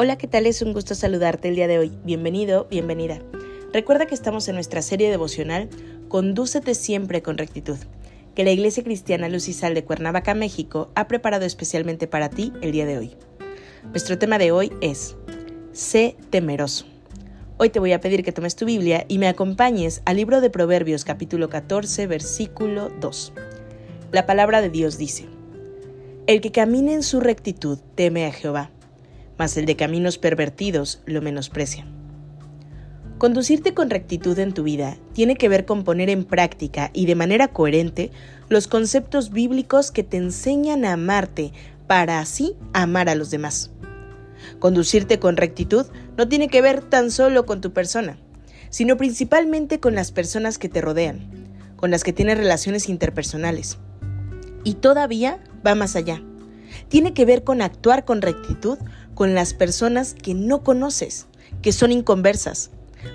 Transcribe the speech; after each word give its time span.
Hola, 0.00 0.16
¿qué 0.16 0.28
tal? 0.28 0.46
Es 0.46 0.62
un 0.62 0.74
gusto 0.74 0.94
saludarte 0.94 1.48
el 1.48 1.56
día 1.56 1.66
de 1.66 1.80
hoy. 1.80 1.90
Bienvenido, 2.04 2.68
bienvenida. 2.70 3.20
Recuerda 3.72 4.06
que 4.06 4.14
estamos 4.14 4.46
en 4.46 4.54
nuestra 4.54 4.80
serie 4.80 5.10
devocional 5.10 5.68
Condúcete 6.06 6.76
siempre 6.76 7.20
con 7.20 7.36
rectitud, 7.36 7.78
que 8.36 8.44
la 8.44 8.52
Iglesia 8.52 8.84
Cristiana 8.84 9.28
Luz 9.28 9.48
y 9.48 9.52
Sal 9.52 9.74
de 9.74 9.82
Cuernavaca, 9.82 10.34
México, 10.34 10.92
ha 10.94 11.08
preparado 11.08 11.46
especialmente 11.46 12.06
para 12.06 12.30
ti 12.30 12.52
el 12.62 12.70
día 12.70 12.86
de 12.86 12.96
hoy. 12.96 13.16
Nuestro 13.90 14.16
tema 14.18 14.38
de 14.38 14.52
hoy 14.52 14.72
es 14.80 15.16
Sé 15.72 16.14
temeroso. 16.30 16.86
Hoy 17.56 17.70
te 17.70 17.80
voy 17.80 17.90
a 17.90 18.00
pedir 18.00 18.22
que 18.22 18.30
tomes 18.30 18.54
tu 18.54 18.66
Biblia 18.66 19.04
y 19.08 19.18
me 19.18 19.26
acompañes 19.26 20.02
al 20.04 20.18
libro 20.18 20.40
de 20.40 20.48
Proverbios 20.48 21.04
capítulo 21.04 21.48
14 21.48 22.06
versículo 22.06 22.92
2. 23.00 23.32
La 24.12 24.26
palabra 24.26 24.60
de 24.60 24.70
Dios 24.70 24.96
dice, 24.96 25.26
El 26.28 26.40
que 26.40 26.52
camine 26.52 26.94
en 26.94 27.02
su 27.02 27.18
rectitud 27.18 27.80
teme 27.96 28.26
a 28.26 28.30
Jehová 28.30 28.70
mas 29.38 29.56
el 29.56 29.66
de 29.66 29.76
caminos 29.76 30.18
pervertidos 30.18 31.00
lo 31.06 31.22
menosprecia. 31.22 31.86
Conducirte 33.18 33.74
con 33.74 33.90
rectitud 33.90 34.38
en 34.38 34.54
tu 34.54 34.62
vida 34.62 34.96
tiene 35.12 35.36
que 35.36 35.48
ver 35.48 35.64
con 35.64 35.82
poner 35.82 36.08
en 36.08 36.24
práctica 36.24 36.90
y 36.92 37.06
de 37.06 37.16
manera 37.16 37.48
coherente 37.48 38.12
los 38.48 38.68
conceptos 38.68 39.30
bíblicos 39.30 39.90
que 39.90 40.04
te 40.04 40.18
enseñan 40.18 40.84
a 40.84 40.92
amarte 40.92 41.52
para 41.88 42.20
así 42.20 42.54
amar 42.72 43.08
a 43.08 43.16
los 43.16 43.30
demás. 43.30 43.72
Conducirte 44.60 45.18
con 45.18 45.36
rectitud 45.36 45.86
no 46.16 46.28
tiene 46.28 46.48
que 46.48 46.62
ver 46.62 46.80
tan 46.82 47.10
solo 47.10 47.44
con 47.44 47.60
tu 47.60 47.72
persona, 47.72 48.18
sino 48.70 48.96
principalmente 48.96 49.80
con 49.80 49.96
las 49.96 50.12
personas 50.12 50.58
que 50.58 50.68
te 50.68 50.80
rodean, 50.80 51.48
con 51.74 51.90
las 51.90 52.04
que 52.04 52.12
tienes 52.12 52.38
relaciones 52.38 52.88
interpersonales. 52.88 53.78
Y 54.62 54.74
todavía 54.74 55.40
va 55.66 55.74
más 55.74 55.96
allá. 55.96 56.22
Tiene 56.88 57.14
que 57.14 57.24
ver 57.24 57.42
con 57.42 57.62
actuar 57.62 58.04
con 58.04 58.22
rectitud 58.22 58.78
con 59.18 59.34
las 59.34 59.52
personas 59.52 60.14
que 60.14 60.32
no 60.32 60.62
conoces, 60.62 61.26
que 61.60 61.72
son 61.72 61.90
inconversas, 61.90 62.70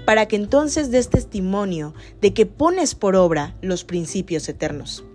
para 0.05 0.25
que 0.25 0.35
entonces 0.35 0.91
des 0.91 1.09
testimonio 1.09 1.93
de 2.19 2.33
que 2.33 2.45
pones 2.45 2.93
por 2.93 3.15
obra 3.15 3.55
los 3.61 3.85
principios 3.85 4.49
eternos. 4.49 5.05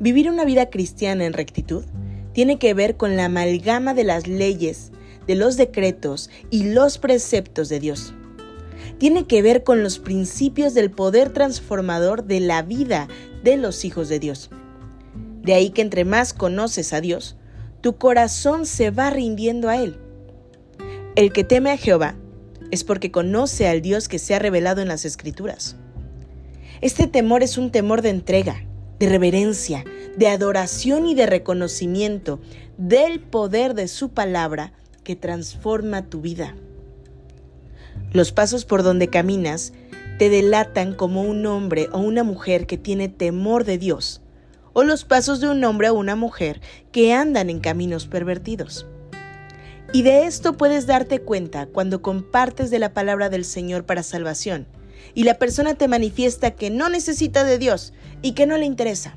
Vivir 0.00 0.28
una 0.28 0.44
vida 0.44 0.70
cristiana 0.70 1.24
en 1.24 1.34
rectitud 1.34 1.84
tiene 2.32 2.58
que 2.58 2.74
ver 2.74 2.96
con 2.96 3.16
la 3.16 3.26
amalgama 3.26 3.94
de 3.94 4.02
las 4.02 4.26
leyes, 4.26 4.90
de 5.28 5.36
los 5.36 5.56
decretos 5.56 6.30
y 6.50 6.64
los 6.64 6.98
preceptos 6.98 7.68
de 7.68 7.78
Dios. 7.78 8.12
Tiene 8.98 9.28
que 9.28 9.40
ver 9.40 9.62
con 9.62 9.84
los 9.84 10.00
principios 10.00 10.74
del 10.74 10.90
poder 10.90 11.32
transformador 11.32 12.24
de 12.24 12.40
la 12.40 12.62
vida 12.62 13.06
de 13.44 13.56
los 13.56 13.84
hijos 13.84 14.08
de 14.08 14.18
Dios. 14.18 14.50
De 15.44 15.54
ahí 15.54 15.70
que 15.70 15.82
entre 15.82 16.04
más 16.04 16.32
conoces 16.34 16.92
a 16.92 17.00
Dios, 17.00 17.36
tu 17.80 17.96
corazón 17.96 18.66
se 18.66 18.90
va 18.90 19.10
rindiendo 19.10 19.68
a 19.68 19.76
Él. 19.76 19.96
El 21.16 21.32
que 21.32 21.44
teme 21.44 21.70
a 21.70 21.76
Jehová 21.76 22.16
es 22.70 22.84
porque 22.84 23.10
conoce 23.10 23.66
al 23.68 23.82
Dios 23.82 24.08
que 24.08 24.18
se 24.18 24.34
ha 24.34 24.38
revelado 24.38 24.82
en 24.82 24.88
las 24.88 25.04
Escrituras. 25.04 25.76
Este 26.80 27.06
temor 27.06 27.42
es 27.42 27.58
un 27.58 27.70
temor 27.70 28.02
de 28.02 28.10
entrega, 28.10 28.64
de 28.98 29.08
reverencia, 29.08 29.84
de 30.16 30.28
adoración 30.28 31.06
y 31.06 31.14
de 31.14 31.26
reconocimiento 31.26 32.40
del 32.76 33.20
poder 33.20 33.74
de 33.74 33.88
su 33.88 34.10
palabra 34.10 34.72
que 35.04 35.16
transforma 35.16 36.06
tu 36.06 36.20
vida. 36.20 36.54
Los 38.12 38.32
pasos 38.32 38.64
por 38.64 38.82
donde 38.82 39.08
caminas 39.08 39.72
te 40.18 40.28
delatan 40.28 40.94
como 40.94 41.22
un 41.22 41.46
hombre 41.46 41.88
o 41.92 41.98
una 41.98 42.24
mujer 42.24 42.66
que 42.66 42.76
tiene 42.76 43.08
temor 43.08 43.64
de 43.64 43.78
Dios 43.78 44.20
o 44.72 44.82
los 44.84 45.04
pasos 45.04 45.40
de 45.40 45.48
un 45.48 45.62
hombre 45.64 45.90
o 45.90 45.94
una 45.94 46.16
mujer 46.16 46.60
que 46.92 47.12
andan 47.12 47.50
en 47.50 47.60
caminos 47.60 48.06
pervertidos. 48.06 48.86
Y 49.92 50.02
de 50.02 50.26
esto 50.26 50.56
puedes 50.56 50.86
darte 50.86 51.20
cuenta 51.20 51.66
cuando 51.66 52.00
compartes 52.02 52.70
de 52.70 52.78
la 52.78 52.94
palabra 52.94 53.28
del 53.28 53.44
Señor 53.44 53.84
para 53.84 54.02
salvación 54.02 54.66
y 55.14 55.24
la 55.24 55.34
persona 55.38 55.74
te 55.74 55.88
manifiesta 55.88 56.52
que 56.52 56.70
no 56.70 56.88
necesita 56.88 57.44
de 57.44 57.58
Dios 57.58 57.92
y 58.22 58.32
que 58.32 58.46
no 58.46 58.56
le 58.56 58.66
interesa. 58.66 59.16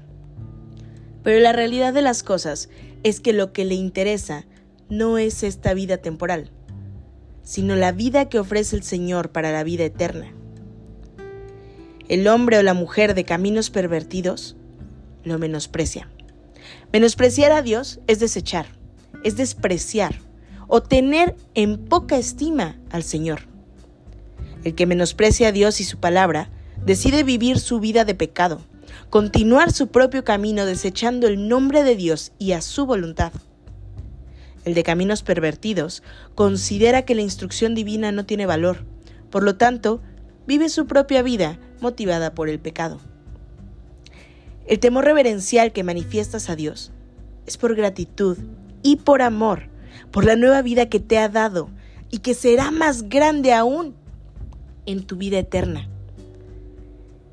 Pero 1.24 1.40
la 1.40 1.54
realidad 1.54 1.94
de 1.94 2.02
las 2.02 2.24
cosas 2.24 2.70
es 3.04 3.20
que 3.20 3.34
lo 3.34 3.54
que 3.54 3.66
le 3.66 3.76
interesa 3.76 4.46
no 4.90 5.18
es 5.18 5.44
esta 5.44 5.74
vida 5.74 5.98
temporal, 5.98 6.52
sino 7.44 7.76
la 7.76 7.92
vida 7.92 8.30
que 8.30 8.40
ofrece 8.40 8.76
el 8.76 8.84
Señor 8.84 9.32
para 9.32 9.52
la 9.52 9.64
vida 9.64 9.86
eterna. 9.86 10.34
El 12.10 12.28
hombre 12.28 12.58
o 12.58 12.64
la 12.64 12.74
mujer 12.74 13.14
de 13.14 13.24
caminos 13.24 13.70
pervertidos 13.70 14.58
lo 15.24 15.40
menosprecia. 15.40 16.10
Menospreciar 16.92 17.52
a 17.52 17.62
Dios 17.62 18.00
es 18.08 18.20
desechar, 18.20 18.68
es 19.24 19.36
despreciar 19.38 20.20
o 20.68 20.82
tener 20.82 21.36
en 21.54 21.78
poca 21.86 22.18
estima 22.18 22.78
al 22.90 23.04
Señor. 23.04 23.42
El 24.64 24.76
que 24.76 24.86
menosprecia 24.86 25.50
a 25.50 25.52
Dios 25.52 25.82
y 25.82 25.84
su 25.84 26.00
palabra 26.00 26.50
decide 26.86 27.24
vivir 27.24 27.60
su 27.60 27.80
vida 27.80 28.06
de 28.06 28.16
pecado, 28.16 28.62
continuar 29.10 29.72
su 29.72 29.88
propio 29.88 30.24
camino 30.24 30.66
desechando 30.66 31.28
el 31.28 31.48
nombre 31.48 31.84
de 31.84 31.96
Dios 31.96 32.32
y 32.40 32.54
a 32.54 32.62
su 32.62 32.86
voluntad. 32.86 33.34
El 34.66 34.74
de 34.74 34.84
caminos 34.84 35.24
pervertidos 35.24 36.04
considera 36.36 37.04
que 37.04 37.16
la 37.16 37.22
instrucción 37.22 37.76
divina 37.76 38.12
no 38.12 38.26
tiene 38.26 38.46
valor, 38.46 38.86
por 39.30 39.44
lo 39.44 39.56
tanto, 39.56 40.02
vive 40.48 40.70
su 40.70 40.86
propia 40.86 41.22
vida 41.22 41.60
motivada 41.82 42.34
por 42.34 42.50
el 42.50 42.60
pecado. 42.60 43.00
El 44.66 44.80
temor 44.80 45.06
reverencial 45.06 45.74
que 45.74 45.84
manifiestas 45.84 46.50
a 46.50 46.56
Dios 46.56 46.92
es 47.46 47.58
por 47.58 47.76
gratitud 47.76 48.38
y 48.82 48.98
por 48.98 49.22
amor, 49.22 49.70
por 50.12 50.26
la 50.26 50.36
nueva 50.36 50.62
vida 50.62 50.88
que 50.88 51.00
te 51.00 51.18
ha 51.18 51.28
dado 51.28 51.70
y 52.10 52.20
que 52.20 52.34
será 52.34 52.72
más 52.72 53.10
grande 53.10 53.54
aún 53.54 53.96
en 54.86 55.04
tu 55.04 55.18
vida 55.18 55.40
eterna. 55.40 55.90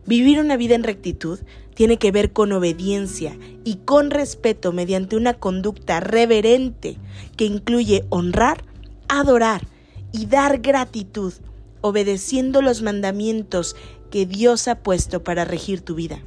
Vivir 0.07 0.41
una 0.41 0.57
vida 0.57 0.75
en 0.75 0.83
rectitud 0.83 1.39
tiene 1.75 1.99
que 1.99 2.11
ver 2.11 2.33
con 2.33 2.51
obediencia 2.53 3.39
y 3.65 3.77
con 3.77 4.11
respeto 4.11 4.73
mediante 4.73 5.17
una 5.17 5.35
conducta 5.35 6.01
reverente 6.01 6.97
que 7.37 7.45
incluye 7.45 8.05
honrar, 8.09 8.65
adorar 9.09 9.67
y 10.13 10.27
dar 10.27 10.59
gratitud, 10.59 11.33
obedeciendo 11.81 12.61
los 12.61 12.83
mandamientos 12.83 13.77
que 14.11 14.27
Dios 14.27 14.67
ha 14.67 14.83
puesto 14.83 15.23
para 15.23 15.45
regir 15.45 15.81
tu 15.83 15.95
vida. 15.95 16.21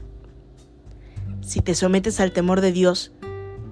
Si 1.43 1.59
te 1.61 1.75
sometes 1.75 2.21
al 2.21 2.31
temor 2.31 2.61
de 2.61 2.71
Dios, 2.71 3.11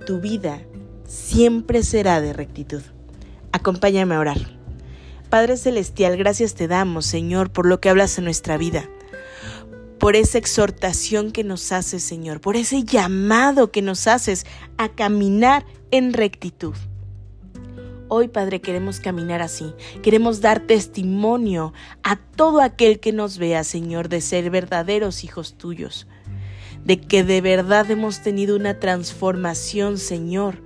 tu 0.05 0.19
vida 0.19 0.61
siempre 1.07 1.83
será 1.83 2.19
de 2.19 2.33
rectitud. 2.33 2.81
Acompáñame 3.53 4.15
a 4.15 4.19
orar. 4.19 4.37
Padre 5.29 5.55
Celestial, 5.55 6.17
gracias 6.17 6.53
te 6.53 6.67
damos, 6.67 7.05
Señor, 7.05 7.49
por 7.51 7.65
lo 7.65 7.79
que 7.79 7.89
hablas 7.89 8.17
en 8.17 8.25
nuestra 8.25 8.57
vida, 8.57 8.89
por 9.99 10.17
esa 10.17 10.37
exhortación 10.37 11.31
que 11.31 11.45
nos 11.45 11.71
haces, 11.71 12.03
Señor, 12.03 12.41
por 12.41 12.57
ese 12.57 12.83
llamado 12.83 13.71
que 13.71 13.81
nos 13.81 14.05
haces 14.07 14.45
a 14.77 14.89
caminar 14.89 15.65
en 15.91 16.11
rectitud. 16.11 16.75
Hoy, 18.09 18.27
Padre, 18.27 18.59
queremos 18.59 18.99
caminar 18.99 19.41
así. 19.41 19.73
Queremos 20.03 20.41
dar 20.41 20.59
testimonio 20.59 21.71
a 22.03 22.17
todo 22.17 22.59
aquel 22.59 22.99
que 22.99 23.13
nos 23.13 23.37
vea, 23.37 23.63
Señor, 23.63 24.09
de 24.09 24.19
ser 24.19 24.49
verdaderos 24.49 25.23
hijos 25.23 25.57
tuyos 25.57 26.07
de 26.85 26.99
que 26.99 27.23
de 27.23 27.41
verdad 27.41 27.89
hemos 27.91 28.21
tenido 28.21 28.55
una 28.55 28.79
transformación, 28.79 29.97
Señor, 29.97 30.63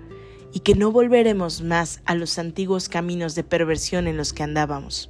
y 0.54 0.60
que 0.60 0.76
no 0.76 0.92
volveremos 0.92 1.62
más 1.62 2.02
a 2.06 2.16
los 2.16 2.40
antiguos 2.40 2.88
caminos 2.88 3.36
de 3.36 3.44
perversión 3.44 4.08
en 4.08 4.18
los 4.18 4.32
que 4.32 4.44
andábamos. 4.44 5.10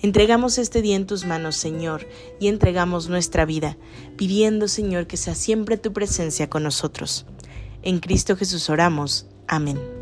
Entregamos 0.00 0.58
este 0.58 0.82
día 0.82 0.96
en 0.96 1.06
tus 1.06 1.24
manos, 1.24 1.56
Señor, 1.56 2.08
y 2.40 2.48
entregamos 2.48 3.08
nuestra 3.08 3.44
vida, 3.44 3.78
pidiendo, 4.16 4.66
Señor, 4.66 5.06
que 5.06 5.16
sea 5.16 5.36
siempre 5.36 5.78
tu 5.78 5.92
presencia 5.92 6.50
con 6.50 6.64
nosotros. 6.64 7.24
En 7.82 8.00
Cristo 8.00 8.36
Jesús 8.36 8.68
oramos. 8.68 9.26
Amén. 9.46 10.01